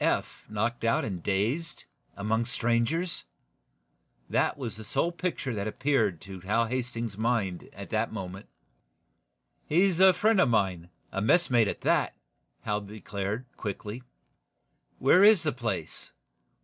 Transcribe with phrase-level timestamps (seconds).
[0.03, 1.85] Eph knocked out and dazed
[2.17, 3.23] among strangers!
[4.31, 8.47] That was the sole picture that appeared to Hal Hastings's mind at that moment.
[9.67, 12.15] "He's a friend of mine messmate, at that,"
[12.61, 14.01] Hal declared, quickly.
[14.97, 16.11] "Where is the place?